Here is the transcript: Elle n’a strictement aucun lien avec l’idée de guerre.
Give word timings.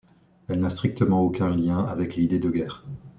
Elle 0.47 0.61
n’a 0.61 0.71
strictement 0.71 1.21
aucun 1.21 1.55
lien 1.55 1.85
avec 1.85 2.15
l’idée 2.15 2.39
de 2.39 2.49
guerre. 2.49 2.87